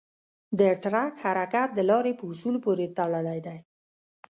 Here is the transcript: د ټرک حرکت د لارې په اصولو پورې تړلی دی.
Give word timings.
د 0.59 0.61
ټرک 0.83 1.13
حرکت 1.23 1.69
د 1.75 1.79
لارې 1.89 2.13
په 2.19 2.23
اصولو 2.31 2.59
پورې 2.65 2.93
تړلی 2.97 3.39
دی. 3.47 3.59